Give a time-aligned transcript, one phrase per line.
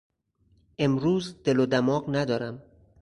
[0.85, 2.55] امروز دل ودماغ ندارم.